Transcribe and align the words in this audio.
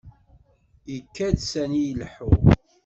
Ikad 0.97 1.37
sani 1.51 1.81
leḥḥuɣ. 1.99 2.41